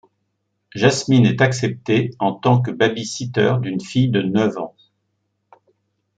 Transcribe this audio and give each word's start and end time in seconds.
Jasmine 0.73 1.27
est 1.27 1.41
accepter 1.41 2.09
en 2.17 2.33
tant 2.33 2.59
que 2.59 2.71
baby-sitter 2.71 3.57
d'une 3.61 3.79
fille 3.81 4.09
de 4.09 4.23
neuf 4.23 4.57
ans. 4.57 4.73